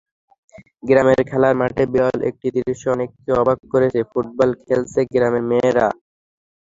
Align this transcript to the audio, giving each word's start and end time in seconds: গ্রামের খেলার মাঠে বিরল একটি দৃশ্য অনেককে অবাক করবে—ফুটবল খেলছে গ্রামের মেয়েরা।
গ্রামের 0.83 1.21
খেলার 1.29 1.55
মাঠে 1.61 1.83
বিরল 1.91 2.19
একটি 2.29 2.47
দৃশ্য 2.57 2.83
অনেককে 2.95 3.29
অবাক 3.41 3.59
করবে—ফুটবল 3.71 4.49
খেলছে 4.61 4.99
গ্রামের 5.11 5.43
মেয়েরা। 5.49 5.87